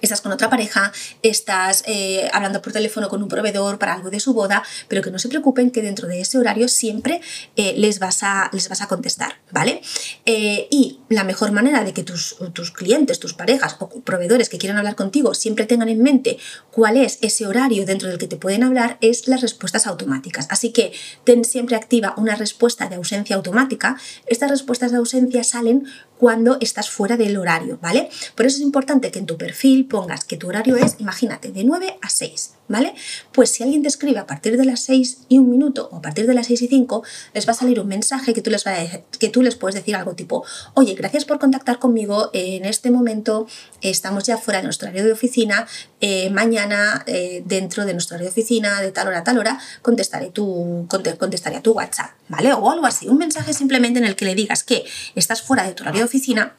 estás 0.00 0.20
con 0.20 0.32
otra 0.32 0.50
pareja, 0.50 0.92
estás 1.22 1.82
eh, 1.86 2.28
hablando 2.32 2.60
por 2.62 2.72
teléfono 2.72 3.08
con 3.08 3.22
un 3.22 3.28
proveedor 3.28 3.78
para 3.78 3.94
algo 3.94 4.10
de 4.10 4.20
su 4.20 4.34
boda, 4.34 4.62
pero 4.88 5.02
que 5.02 5.10
no 5.10 5.18
se 5.18 5.28
preocupen 5.28 5.70
que 5.70 5.82
dentro 5.82 6.08
de 6.08 6.20
ese 6.20 6.38
horario 6.38 6.68
siempre 6.68 7.20
eh, 7.56 7.74
les, 7.76 7.98
vas 7.98 8.22
a, 8.22 8.50
les 8.52 8.68
vas 8.68 8.82
a 8.82 8.88
contestar, 8.88 9.40
¿vale? 9.50 9.80
Eh, 10.26 10.68
y 10.70 11.00
la 11.08 11.24
mejor 11.24 11.52
manera 11.52 11.84
de 11.84 11.92
que 11.92 12.02
tus, 12.02 12.36
tus 12.52 12.70
clientes, 12.70 13.18
tus 13.18 13.34
parejas 13.34 13.76
o 13.78 13.88
proveedores 14.00 14.48
que 14.48 14.58
quieran 14.58 14.78
hablar 14.78 14.94
contigo 14.94 15.34
siempre 15.34 15.66
tengan 15.66 15.88
en 15.88 16.02
mente 16.02 16.38
cuál 16.70 16.96
es 16.96 17.18
ese 17.22 17.46
horario 17.46 17.86
dentro 17.86 18.08
del 18.08 18.18
que 18.18 18.26
te 18.26 18.36
pueden 18.36 18.62
hablar 18.62 18.98
es 19.00 19.28
las 19.28 19.40
respuestas 19.40 19.86
automáticas. 19.86 20.46
Así 20.50 20.72
que 20.72 20.92
ten 21.24 21.44
siempre 21.44 21.76
activa 21.76 22.14
una 22.16 22.34
respuesta 22.36 22.88
de 22.88 22.96
ausencia 22.96 23.36
automática. 23.36 23.96
Estas 24.26 24.50
respuestas 24.50 24.90
de 24.90 24.98
ausencia 24.98 25.44
salen 25.44 25.86
cuando 26.24 26.56
estás 26.62 26.88
fuera 26.88 27.18
del 27.18 27.36
horario, 27.36 27.78
¿vale? 27.82 28.08
Por 28.34 28.46
eso 28.46 28.56
es 28.56 28.62
importante 28.62 29.10
que 29.10 29.18
en 29.18 29.26
tu 29.26 29.36
perfil 29.36 29.84
pongas 29.84 30.24
que 30.24 30.38
tu 30.38 30.48
horario 30.48 30.74
es, 30.74 30.96
imagínate, 30.98 31.52
de 31.52 31.64
9 31.64 31.98
a 32.00 32.08
6. 32.08 32.54
¿vale? 32.68 32.94
Pues 33.32 33.50
si 33.50 33.62
alguien 33.62 33.82
te 33.82 33.88
escribe 33.88 34.18
a 34.18 34.26
partir 34.26 34.56
de 34.56 34.64
las 34.64 34.80
6 34.80 35.26
y 35.28 35.38
un 35.38 35.50
minuto 35.50 35.88
o 35.92 35.96
a 35.96 36.02
partir 36.02 36.26
de 36.26 36.34
las 36.34 36.46
6 36.46 36.62
y 36.62 36.68
5, 36.68 37.02
les 37.34 37.46
va 37.46 37.52
a 37.52 37.54
salir 37.54 37.80
un 37.80 37.88
mensaje 37.88 38.32
que 38.32 38.42
tú 38.42 38.50
les, 38.50 38.66
va 38.66 38.74
que 39.18 39.28
tú 39.28 39.42
les 39.42 39.56
puedes 39.56 39.74
decir 39.74 39.96
algo 39.96 40.14
tipo, 40.14 40.44
oye, 40.74 40.94
gracias 40.94 41.24
por 41.24 41.38
contactar 41.38 41.78
conmigo, 41.78 42.30
en 42.32 42.64
este 42.64 42.90
momento 42.90 43.46
estamos 43.80 44.24
ya 44.24 44.38
fuera 44.38 44.60
de 44.60 44.64
nuestro 44.64 44.88
horario 44.88 45.04
de 45.04 45.12
oficina, 45.12 45.66
eh, 46.06 46.28
mañana 46.28 47.02
eh, 47.06 47.42
dentro 47.46 47.86
de 47.86 47.94
de 47.94 48.28
oficina, 48.28 48.82
de 48.82 48.92
tal 48.92 49.08
hora 49.08 49.20
a 49.20 49.24
tal 49.24 49.38
hora, 49.38 49.58
contestaré, 49.80 50.28
tu, 50.28 50.86
contestaré 51.18 51.56
a 51.56 51.62
tu 51.62 51.72
WhatsApp, 51.72 52.10
¿vale? 52.28 52.52
O 52.52 52.70
algo 52.70 52.84
así, 52.84 53.08
un 53.08 53.16
mensaje 53.16 53.54
simplemente 53.54 54.00
en 54.00 54.04
el 54.04 54.14
que 54.14 54.26
le 54.26 54.34
digas 54.34 54.64
que 54.64 54.84
estás 55.14 55.40
fuera 55.40 55.62
de 55.64 55.72
tu 55.72 55.82
horario 55.82 56.00
de 56.00 56.04
oficina 56.04 56.56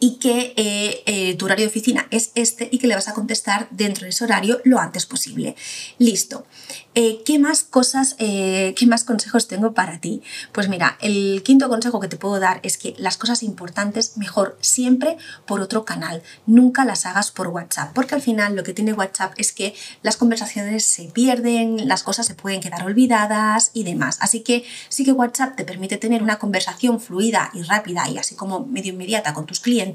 y 0.00 0.16
que 0.16 0.54
eh, 0.56 1.02
eh, 1.04 1.36
tu 1.36 1.44
horario 1.44 1.66
de 1.66 1.68
oficina 1.68 2.08
es 2.10 2.32
este 2.34 2.68
y 2.72 2.78
que 2.78 2.86
le 2.86 2.94
vas 2.94 3.08
a 3.08 3.14
contestar 3.14 3.68
dentro 3.70 4.04
de 4.04 4.10
ese 4.10 4.24
horario 4.24 4.60
lo 4.64 4.80
antes 4.80 5.04
posible. 5.04 5.54
Listo. 5.98 6.46
Eh, 6.94 7.22
¿Qué 7.24 7.38
más 7.38 7.62
cosas, 7.62 8.16
qué 8.18 8.86
más 8.88 9.04
consejos 9.04 9.46
tengo 9.46 9.74
para 9.74 10.00
ti? 10.00 10.22
Pues 10.52 10.68
mira, 10.68 10.96
el 11.00 11.42
quinto 11.44 11.68
consejo 11.68 12.00
que 12.00 12.08
te 12.08 12.16
puedo 12.16 12.40
dar 12.40 12.58
es 12.64 12.78
que 12.78 12.96
las 12.98 13.16
cosas 13.16 13.44
importantes 13.44 14.16
mejor 14.16 14.58
siempre 14.60 15.16
por 15.46 15.60
otro 15.60 15.84
canal, 15.84 16.22
nunca 16.46 16.84
las 16.84 17.06
hagas 17.06 17.30
por 17.30 17.48
WhatsApp, 17.48 17.92
porque 17.94 18.14
al 18.14 18.22
final 18.22 18.56
lo 18.56 18.64
que 18.64 18.72
tiene 18.72 18.92
WhatsApp 18.92 19.34
es 19.36 19.52
que 19.52 19.74
las 20.02 20.16
conversaciones 20.16 20.84
se 20.84 21.04
pierden, 21.04 21.86
las 21.86 22.02
cosas 22.02 22.26
se 22.26 22.34
pueden 22.34 22.60
quedar 22.60 22.84
olvidadas 22.84 23.70
y 23.74 23.84
demás. 23.84 24.18
Así 24.20 24.40
que 24.40 24.64
sí 24.88 25.04
que 25.04 25.12
WhatsApp 25.12 25.56
te 25.56 25.64
permite 25.64 25.98
tener 25.98 26.22
una 26.22 26.38
conversación 26.38 27.00
fluida 27.00 27.50
y 27.52 27.62
rápida 27.62 28.08
y 28.08 28.18
así 28.18 28.34
como 28.34 28.66
medio 28.66 28.92
inmediata 28.92 29.32
con 29.34 29.46
tus 29.46 29.60
clientes 29.60 29.89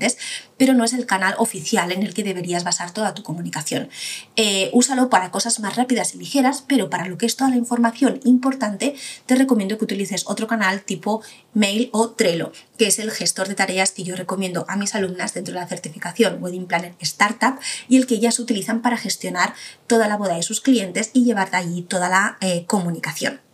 pero 0.57 0.73
no 0.73 0.83
es 0.83 0.93
el 0.93 1.05
canal 1.05 1.35
oficial 1.37 1.91
en 1.91 2.03
el 2.03 2.13
que 2.13 2.23
deberías 2.23 2.63
basar 2.63 2.91
toda 2.91 3.13
tu 3.13 3.23
comunicación. 3.23 3.89
Eh, 4.35 4.69
úsalo 4.73 5.09
para 5.09 5.31
cosas 5.31 5.59
más 5.59 5.75
rápidas 5.75 6.15
y 6.15 6.17
ligeras, 6.17 6.63
pero 6.67 6.89
para 6.89 7.07
lo 7.07 7.17
que 7.17 7.25
es 7.25 7.35
toda 7.35 7.49
la 7.49 7.57
información 7.57 8.19
importante, 8.23 8.95
te 9.25 9.35
recomiendo 9.35 9.77
que 9.77 9.85
utilices 9.85 10.23
otro 10.27 10.47
canal 10.47 10.81
tipo 10.81 11.21
Mail 11.53 11.89
o 11.91 12.11
Trello, 12.11 12.51
que 12.77 12.87
es 12.87 12.99
el 12.99 13.11
gestor 13.11 13.47
de 13.47 13.55
tareas 13.55 13.91
que 13.91 14.03
yo 14.03 14.15
recomiendo 14.15 14.65
a 14.67 14.75
mis 14.75 14.95
alumnas 14.95 15.33
dentro 15.33 15.53
de 15.53 15.59
la 15.59 15.67
certificación 15.67 16.41
Wedding 16.41 16.67
Planner 16.67 16.95
Startup 16.99 17.59
y 17.87 17.97
el 17.97 18.07
que 18.07 18.15
ellas 18.15 18.39
utilizan 18.39 18.81
para 18.81 18.97
gestionar 18.97 19.53
toda 19.87 20.07
la 20.07 20.17
boda 20.17 20.35
de 20.35 20.43
sus 20.43 20.61
clientes 20.61 21.11
y 21.13 21.23
llevar 21.23 21.51
de 21.51 21.57
allí 21.57 21.81
toda 21.81 22.09
la 22.09 22.37
eh, 22.41 22.65
comunicación. 22.65 23.44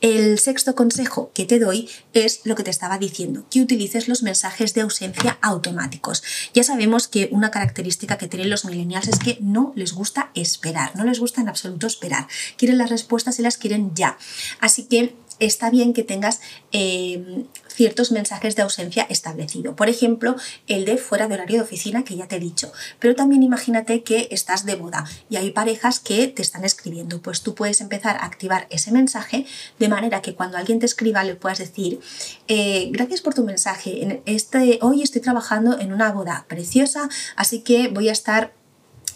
El 0.00 0.38
sexto 0.38 0.74
consejo 0.74 1.30
que 1.34 1.44
te 1.44 1.58
doy 1.58 1.88
es 2.12 2.40
lo 2.44 2.54
que 2.54 2.62
te 2.62 2.70
estaba 2.70 2.98
diciendo, 2.98 3.44
que 3.50 3.60
utilices 3.60 4.08
los 4.08 4.22
mensajes 4.22 4.74
de 4.74 4.82
ausencia 4.82 5.38
automáticos. 5.42 6.22
Ya 6.54 6.64
sabemos 6.64 7.08
que 7.08 7.28
una 7.32 7.50
característica 7.50 8.18
que 8.18 8.28
tienen 8.28 8.50
los 8.50 8.64
millennials 8.64 9.08
es 9.08 9.18
que 9.18 9.38
no 9.40 9.72
les 9.76 9.92
gusta 9.92 10.30
esperar, 10.34 10.94
no 10.96 11.04
les 11.04 11.20
gusta 11.20 11.40
en 11.40 11.48
absoluto 11.48 11.86
esperar. 11.86 12.26
Quieren 12.56 12.78
las 12.78 12.90
respuestas 12.90 13.38
y 13.38 13.42
las 13.42 13.56
quieren 13.56 13.92
ya. 13.94 14.18
Así 14.60 14.84
que 14.84 15.14
está 15.38 15.70
bien 15.70 15.92
que 15.92 16.02
tengas 16.02 16.40
eh, 16.72 17.44
ciertos 17.78 18.10
mensajes 18.10 18.56
de 18.56 18.62
ausencia 18.62 19.06
establecido. 19.08 19.76
Por 19.76 19.88
ejemplo, 19.88 20.34
el 20.66 20.84
de 20.84 20.98
fuera 20.98 21.28
de 21.28 21.34
horario 21.34 21.58
de 21.58 21.62
oficina, 21.62 22.02
que 22.02 22.16
ya 22.16 22.26
te 22.26 22.34
he 22.34 22.40
dicho. 22.40 22.72
Pero 22.98 23.14
también 23.14 23.44
imagínate 23.44 24.02
que 24.02 24.26
estás 24.32 24.66
de 24.66 24.74
boda 24.74 25.04
y 25.30 25.36
hay 25.36 25.52
parejas 25.52 26.00
que 26.00 26.26
te 26.26 26.42
están 26.42 26.64
escribiendo. 26.64 27.22
Pues 27.22 27.42
tú 27.42 27.54
puedes 27.54 27.80
empezar 27.80 28.16
a 28.16 28.24
activar 28.24 28.66
ese 28.70 28.90
mensaje 28.90 29.46
de 29.78 29.88
manera 29.88 30.22
que 30.22 30.34
cuando 30.34 30.56
alguien 30.56 30.80
te 30.80 30.86
escriba 30.86 31.22
le 31.22 31.36
puedas 31.36 31.58
decir, 31.58 32.00
eh, 32.48 32.88
gracias 32.90 33.20
por 33.20 33.34
tu 33.34 33.44
mensaje, 33.44 34.02
en 34.02 34.22
este, 34.26 34.80
hoy 34.82 35.02
estoy 35.02 35.20
trabajando 35.20 35.78
en 35.78 35.92
una 35.92 36.10
boda 36.10 36.46
preciosa, 36.48 37.08
así 37.36 37.60
que 37.60 37.86
voy 37.86 38.08
a 38.08 38.12
estar 38.12 38.54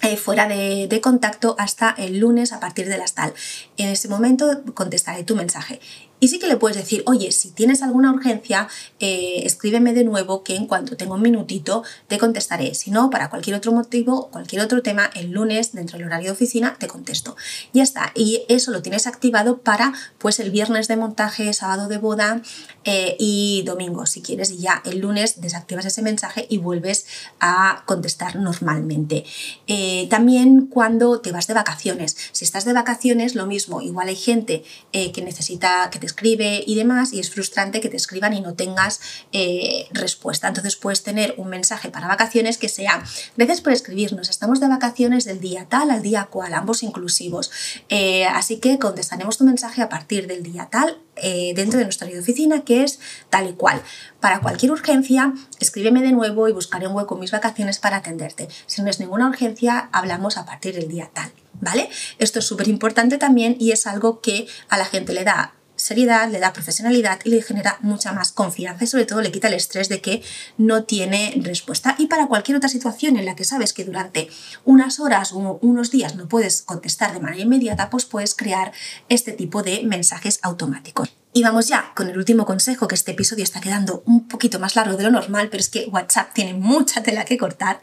eh, 0.03 0.17
fuera 0.17 0.47
de, 0.47 0.87
de, 0.87 1.01
contacto 1.01 1.57
hasta 1.59 1.91
el 1.99 2.19
lunes 2.19 2.53
a 2.53 2.61
partir 2.61 2.89
de 2.89 2.99
las 2.99 3.15
tal. 3.15 3.35
En 3.77 3.89
ese 3.89 4.09
momento 4.09 4.63
contestaré 4.75 5.25
tu 5.25 5.35
mensaje. 5.35 5.81
Y 6.23 6.29
sí 6.29 6.39
que 6.39 6.47
le 6.47 6.57
puedes 6.57 6.77
decir, 6.77 7.03
oye, 7.07 7.33
si 7.33 7.51
tienes 7.51 7.83
alguna 7.83 8.13
urgencia, 8.13 8.69
eh, 9.01 9.43
escríbeme 9.45 9.93
de 9.93 10.05
nuevo 10.05 10.45
que 10.45 10.55
en 10.55 10.69
cuanto 10.69 10.97
tenga 10.97 11.17
un 11.17 11.23
minutito 11.23 11.83
te 12.07 12.17
contestaré. 12.17 12.77
Si 12.77 12.93
no, 12.93 13.11
para 13.11 13.29
cualquier 13.29 13.57
otro 13.57 13.73
motivo, 13.73 14.29
cualquier 14.31 14.63
otro 14.63 14.83
tema, 14.83 15.11
el 15.17 15.33
lunes 15.33 15.73
dentro 15.73 15.99
del 15.99 16.07
horario 16.07 16.27
de 16.27 16.33
oficina 16.35 16.77
te 16.79 16.87
contesto. 16.87 17.35
Ya 17.73 17.83
está. 17.83 18.13
Y 18.15 18.45
eso 18.49 18.71
lo 18.71 18.83
tienes 18.83 19.09
activado 19.09 19.63
para 19.63 19.95
pues 20.19 20.39
el 20.39 20.53
viernes 20.53 20.87
de 20.87 20.97
montaje, 20.97 21.53
sábado 21.55 21.89
de 21.89 21.99
boda 21.99 22.41
eh, 22.85 23.17
y 23.19 23.65
domingo, 23.67 24.07
si 24.07 24.23
quieres. 24.23 24.53
Y 24.53 24.59
ya 24.59 24.81
el 24.85 25.01
lunes 25.01 25.41
desactivas 25.41 25.87
ese 25.87 26.03
mensaje 26.03 26.47
y 26.49 26.59
vuelves 26.59 27.05
a 27.41 27.83
contestar 27.85 28.37
normalmente. 28.37 29.25
Eh, 29.67 30.07
también 30.09 30.69
cuando 30.69 31.21
te 31.21 31.33
vas 31.33 31.49
de 31.49 31.55
vacaciones. 31.55 32.17
Si 32.31 32.45
estás 32.45 32.65
de 32.65 32.75
vacaciones, 32.75 33.35
lo 33.35 33.47
mismo. 33.47 33.83
Igual 33.83 34.07
hay 34.07 34.15
gente 34.15 34.63
que 34.93 35.23
necesita 35.23 35.91
que 35.91 35.99
te 35.99 36.12
escribe 36.13 36.63
y 36.67 36.75
demás, 36.75 37.13
y 37.13 37.21
es 37.21 37.31
frustrante 37.31 37.81
que 37.81 37.89
te 37.89 37.97
escriban 37.97 38.33
y 38.35 38.41
no 38.41 38.55
tengas 38.55 39.01
eh, 39.33 39.89
respuesta. 39.93 40.49
Entonces 40.49 40.77
puedes 40.77 41.03
tener 41.03 41.35
un 41.39 41.49
mensaje 41.49 41.91
para 41.91 42.07
vacaciones 42.07 42.59
que 42.59 42.69
sea, 42.69 43.03
gracias 43.37 43.61
por 43.61 43.73
escribirnos, 43.73 44.31
estamos 44.31 44.61
de 44.61 44.69
vacaciones 44.69 45.25
del 45.25 45.41
día 45.41 45.67
tal 45.69 45.91
al 45.91 46.03
día 46.03 46.29
cual, 46.31 46.55
ambos 46.55 46.83
inclusivos. 46.83 47.51
Eh, 47.89 48.25
así 48.27 48.59
que 48.59 48.79
contestaremos 48.79 49.39
tu 49.39 49.45
mensaje 49.45 49.83
a 49.83 49.89
partir 49.89 50.27
del 50.27 50.43
día 50.43 50.69
tal 50.71 50.99
eh, 51.17 51.53
dentro 51.55 51.79
de 51.79 51.85
nuestra 51.85 52.09
oficina, 52.09 52.65
que 52.65 52.85
es 52.85 52.99
tal 53.31 53.49
y 53.49 53.53
cual. 53.55 53.83
Para 54.21 54.41
cualquier 54.41 54.73
urgencia, 54.73 55.33
escríbeme 55.61 56.03
de 56.03 56.13
nuevo 56.13 56.49
y 56.49 56.53
buscaré 56.53 56.87
un 56.87 56.95
hueco 56.95 57.15
en 57.15 57.21
mis 57.21 57.31
vacaciones 57.31 57.79
para 57.79 57.99
atenderte. 57.99 58.49
Si 58.67 58.83
no 58.83 58.91
es 58.91 59.01
ninguna 59.01 59.29
urgencia, 59.29 59.89
hablamos 59.93 60.37
a 60.37 60.45
partir 60.45 60.75
del 60.75 60.89
día 60.89 61.11
tal. 61.13 61.33
¿Vale? 61.61 61.89
Esto 62.19 62.41
es 62.41 62.45
súper 62.45 62.67
importante 62.67 63.19
también 63.19 63.57
y 63.61 63.71
es 63.71 63.87
algo 63.87 64.21
que 64.21 64.49
a 64.69 64.79
la 64.79 64.85
gente 64.85 65.13
le 65.13 65.23
da 65.23 65.55
seriedad, 65.83 66.31
le 66.31 66.39
da 66.39 66.53
profesionalidad 66.53 67.21
y 67.25 67.31
le 67.31 67.43
genera 67.43 67.79
mucha 67.81 68.13
más 68.13 68.33
confianza 68.33 68.85
y 68.85 68.87
sobre 68.87 69.05
todo 69.05 69.21
le 69.21 69.33
quita 69.33 69.49
el 69.49 69.55
estrés 69.55 69.89
de 69.89 70.01
que 70.01 70.23
no 70.57 70.85
tiene 70.85 71.35
respuesta. 71.43 71.95
Y 71.99 72.07
para 72.07 72.27
cualquier 72.27 72.57
otra 72.57 72.69
situación 72.69 73.17
en 73.17 73.27
la 73.27 73.37
que 73.37 73.45
sabes 73.45 73.73
que 73.73 73.85
durante 73.85 74.29
unas 74.65 75.01
horas 75.01 75.33
o 75.33 75.59
unos 75.61 75.91
días 75.91 76.15
no 76.15 76.29
puedes 76.29 76.63
contestar 76.63 77.13
de 77.13 77.21
manera 77.21 77.43
inmediata, 77.43 77.91
pues 77.91 78.05
puedes 78.05 78.35
crear 78.35 78.73
este 79.09 79.33
tipo 79.33 79.63
de 79.63 79.83
mensajes 79.85 80.39
automáticos. 80.43 81.17
Y 81.35 81.43
vamos 81.43 81.67
ya 81.67 81.93
con 81.97 82.11
el 82.11 82.19
último 82.19 82.45
consejo, 82.45 82.87
que 82.87 82.95
este 82.95 83.13
episodio 83.13 83.43
está 83.43 83.63
quedando 83.63 84.03
un 84.05 84.29
poquito 84.29 84.59
más 84.59 84.77
largo 84.77 84.99
de 84.99 85.05
lo 85.05 85.11
normal, 85.11 85.49
pero 85.49 85.63
es 85.63 85.71
que 85.71 85.87
WhatsApp 85.87 86.35
tiene 86.35 86.53
mucha 86.53 87.03
tela 87.03 87.25
que 87.25 87.39
cortar, 87.39 87.81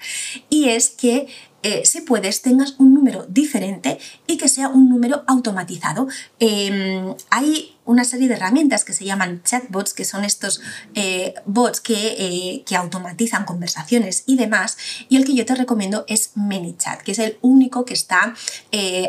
y 0.50 0.70
es 0.70 0.90
que 0.90 1.28
eh, 1.64 1.86
si 1.86 2.02
puedes, 2.02 2.42
tengas 2.42 2.76
un 2.78 2.94
número 2.94 3.26
diferente 3.28 4.00
y 4.28 4.38
que 4.38 4.48
sea 4.48 4.70
un 4.70 4.90
número 4.90 5.24
automatizado. 5.28 6.08
Em, 6.40 7.14
hay 7.30 7.76
una 7.86 8.04
serie 8.04 8.28
de 8.28 8.36
herramientas 8.36 8.86
que 8.86 8.94
se 8.94 9.04
llaman 9.04 9.42
chatbots, 9.44 9.94
que 9.94 10.06
son 10.06 10.24
estos 10.24 10.62
eh, 10.94 11.34
bots 11.46 11.82
que, 11.82 12.16
eh, 12.20 12.64
que, 12.66 12.76
automatizan 12.76 13.46
conversaciones 13.46 14.24
y 14.28 14.38
demás, 14.38 14.78
y 15.10 15.18
el 15.18 15.26
que 15.26 15.34
yo 15.34 15.46
te 15.46 15.56
recomiendo 15.56 16.06
es 16.08 16.32
ManyChat, 16.36 17.02
que 17.02 17.14
es 17.14 17.20
el 17.20 17.40
único 17.42 17.86
que 17.86 17.96
está 17.96 18.36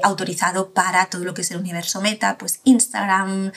autorizado 0.02 0.70
para 0.72 1.06
todo 1.06 1.24
lo 1.24 1.34
que 1.34 1.42
es 1.42 1.50
el 1.50 1.58
universo 1.58 2.00
meta, 2.00 2.38
pues 2.38 2.60
Instagram, 2.64 3.52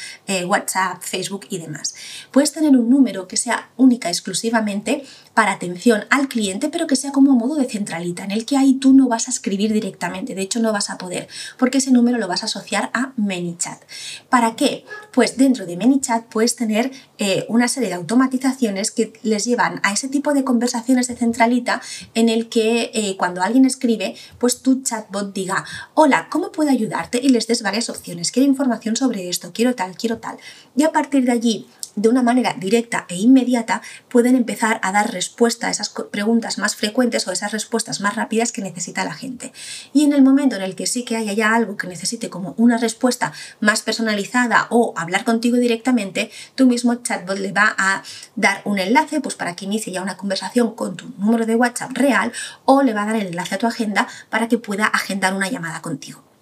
WhatsApp, 0.45 1.01
Facebook 1.01 1.47
y 1.49 1.57
demás. 1.59 1.95
Puedes 2.31 2.51
tener 2.51 2.71
un 2.71 2.89
número 2.89 3.27
que 3.27 3.37
sea 3.37 3.69
única 3.77 4.09
exclusivamente 4.09 5.05
para 5.33 5.53
atención 5.53 6.05
al 6.09 6.27
cliente, 6.27 6.69
pero 6.69 6.87
que 6.87 6.95
sea 6.95 7.11
como 7.11 7.31
modo 7.33 7.55
de 7.55 7.65
centralita, 7.65 8.23
en 8.23 8.31
el 8.31 8.45
que 8.45 8.57
ahí 8.57 8.75
tú 8.75 8.93
no 8.93 9.07
vas 9.07 9.27
a 9.27 9.31
escribir 9.31 9.73
directamente, 9.73 10.35
de 10.35 10.41
hecho 10.41 10.59
no 10.59 10.71
vas 10.71 10.89
a 10.89 10.97
poder, 10.97 11.27
porque 11.57 11.79
ese 11.79 11.91
número 11.91 12.17
lo 12.17 12.27
vas 12.27 12.43
a 12.43 12.45
asociar 12.45 12.91
a 12.93 13.13
ManyChat. 13.17 13.81
¿Para 14.29 14.55
qué? 14.55 14.85
Pues 15.11 15.37
dentro 15.37 15.65
de 15.65 15.77
ManyChat 15.77 16.25
puedes 16.25 16.55
tener 16.55 16.91
eh, 17.17 17.45
una 17.49 17.67
serie 17.67 17.89
de 17.89 17.95
automatizaciones 17.95 18.91
que 18.91 19.13
les 19.23 19.45
llevan 19.45 19.79
a 19.83 19.93
ese 19.93 20.07
tipo 20.07 20.33
de 20.33 20.43
conversaciones 20.43 21.07
de 21.07 21.15
centralita 21.15 21.81
en 22.13 22.29
el 22.29 22.49
que 22.49 22.91
eh, 22.93 23.15
cuando 23.17 23.41
alguien 23.41 23.65
escribe, 23.65 24.15
pues 24.37 24.61
tu 24.61 24.83
chatbot 24.83 25.33
diga, 25.33 25.65
hola, 25.95 26.27
¿cómo 26.29 26.51
puedo 26.51 26.69
ayudarte? 26.69 27.19
Y 27.21 27.29
les 27.29 27.47
des 27.47 27.63
varias 27.63 27.89
opciones, 27.89 28.31
quiero 28.31 28.47
información 28.47 28.95
sobre 28.95 29.29
esto, 29.29 29.51
quiero 29.53 29.73
tal, 29.73 29.95
quiero 29.97 30.17
tal. 30.19 30.37
Y 30.75 30.83
a 30.83 30.91
partir 30.91 31.25
de 31.25 31.31
allí 31.31 31.67
de 31.95 32.09
una 32.09 32.23
manera 32.23 32.55
directa 32.57 33.05
e 33.07 33.15
inmediata 33.15 33.81
pueden 34.09 34.35
empezar 34.35 34.79
a 34.83 34.91
dar 34.91 35.11
respuesta 35.11 35.67
a 35.67 35.69
esas 35.69 35.89
preguntas 35.89 36.57
más 36.57 36.75
frecuentes 36.75 37.27
o 37.27 37.31
esas 37.31 37.51
respuestas 37.51 38.01
más 38.01 38.15
rápidas 38.15 38.51
que 38.51 38.61
necesita 38.61 39.03
la 39.03 39.13
gente. 39.13 39.53
Y 39.93 40.03
en 40.03 40.13
el 40.13 40.21
momento 40.21 40.55
en 40.55 40.61
el 40.61 40.75
que 40.75 40.87
sí 40.87 41.03
que 41.03 41.17
haya 41.17 41.33
ya 41.33 41.53
algo 41.53 41.77
que 41.77 41.87
necesite 41.87 42.29
como 42.29 42.55
una 42.57 42.77
respuesta 42.77 43.33
más 43.59 43.81
personalizada 43.81 44.67
o 44.69 44.93
hablar 44.97 45.23
contigo 45.23 45.57
directamente, 45.57 46.31
tu 46.55 46.65
mismo 46.65 46.95
chatbot 46.95 47.37
le 47.37 47.51
va 47.51 47.75
a 47.77 48.03
dar 48.35 48.61
un 48.65 48.79
enlace 48.79 49.21
pues 49.21 49.35
para 49.35 49.55
que 49.55 49.65
inicie 49.65 49.93
ya 49.93 50.01
una 50.01 50.17
conversación 50.17 50.75
con 50.75 50.95
tu 50.95 51.09
número 51.17 51.45
de 51.45 51.55
WhatsApp 51.55 51.91
real 51.93 52.31
o 52.65 52.81
le 52.81 52.93
va 52.93 53.03
a 53.03 53.07
dar 53.07 53.15
el 53.17 53.27
enlace 53.27 53.55
a 53.55 53.57
tu 53.57 53.67
agenda 53.67 54.07
para 54.29 54.47
que 54.47 54.57
pueda 54.57 54.85
agendar 54.85 55.33
una 55.33 55.49
llamada 55.49 55.81
contigo. 55.81 56.32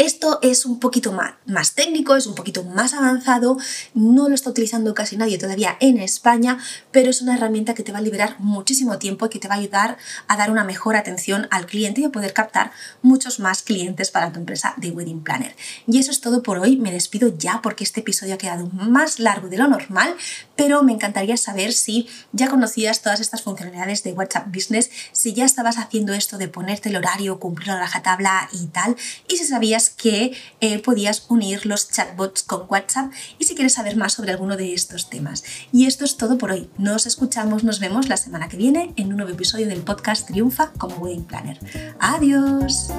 Esto 0.00 0.38
es 0.40 0.64
un 0.64 0.80
poquito 0.80 1.12
más, 1.12 1.74
técnico, 1.74 2.16
es 2.16 2.26
un 2.26 2.34
poquito 2.34 2.64
más 2.64 2.94
avanzado, 2.94 3.58
no 3.92 4.30
lo 4.30 4.34
está 4.34 4.48
utilizando 4.48 4.94
casi 4.94 5.18
nadie 5.18 5.36
todavía 5.36 5.76
en 5.78 5.98
España, 5.98 6.56
pero 6.90 7.10
es 7.10 7.20
una 7.20 7.34
herramienta 7.34 7.74
que 7.74 7.82
te 7.82 7.92
va 7.92 7.98
a 7.98 8.00
liberar 8.00 8.36
muchísimo 8.38 8.98
tiempo 8.98 9.26
y 9.26 9.28
que 9.28 9.38
te 9.38 9.46
va 9.46 9.56
a 9.56 9.58
ayudar 9.58 9.98
a 10.26 10.38
dar 10.38 10.50
una 10.50 10.64
mejor 10.64 10.96
atención 10.96 11.48
al 11.50 11.66
cliente 11.66 12.00
y 12.00 12.04
a 12.04 12.08
poder 12.08 12.32
captar 12.32 12.72
muchos 13.02 13.40
más 13.40 13.62
clientes 13.62 14.10
para 14.10 14.32
tu 14.32 14.38
empresa 14.38 14.72
de 14.78 14.90
Wedding 14.90 15.22
Planner. 15.22 15.54
Y 15.86 15.98
eso 15.98 16.12
es 16.12 16.22
todo 16.22 16.42
por 16.42 16.56
hoy, 16.60 16.78
me 16.78 16.92
despido 16.92 17.36
ya 17.36 17.60
porque 17.62 17.84
este 17.84 18.00
episodio 18.00 18.36
ha 18.36 18.38
quedado 18.38 18.68
más 18.68 19.18
largo 19.18 19.48
de 19.48 19.58
lo 19.58 19.68
normal, 19.68 20.16
pero 20.60 20.82
me 20.82 20.92
encantaría 20.92 21.38
saber 21.38 21.72
si 21.72 22.06
ya 22.32 22.50
conocías 22.50 23.00
todas 23.00 23.18
estas 23.20 23.40
funcionalidades 23.40 24.02
de 24.02 24.12
WhatsApp 24.12 24.54
Business, 24.54 24.90
si 25.10 25.32
ya 25.32 25.46
estabas 25.46 25.78
haciendo 25.78 26.12
esto 26.12 26.36
de 26.36 26.48
ponerte 26.48 26.90
el 26.90 26.96
horario, 26.96 27.40
cumplir 27.40 27.68
la 27.68 27.78
rajatabla 27.78 28.46
y 28.52 28.66
tal, 28.66 28.94
y 29.26 29.38
si 29.38 29.46
sabías 29.46 29.88
que 29.88 30.36
eh, 30.60 30.78
podías 30.80 31.24
unir 31.30 31.64
los 31.64 31.90
chatbots 31.90 32.42
con 32.42 32.66
WhatsApp 32.68 33.10
y 33.38 33.44
si 33.44 33.54
quieres 33.54 33.72
saber 33.72 33.96
más 33.96 34.12
sobre 34.12 34.32
alguno 34.32 34.58
de 34.58 34.74
estos 34.74 35.08
temas. 35.08 35.44
Y 35.72 35.86
esto 35.86 36.04
es 36.04 36.18
todo 36.18 36.36
por 36.36 36.50
hoy. 36.50 36.68
Nos 36.76 37.06
escuchamos, 37.06 37.64
nos 37.64 37.80
vemos 37.80 38.10
la 38.10 38.18
semana 38.18 38.50
que 38.50 38.58
viene 38.58 38.92
en 38.96 39.08
un 39.08 39.16
nuevo 39.16 39.32
episodio 39.32 39.66
del 39.66 39.80
podcast 39.80 40.26
Triunfa 40.26 40.72
como 40.72 40.96
Wedding 40.96 41.24
Planner. 41.24 41.58
Adiós. 42.00 42.90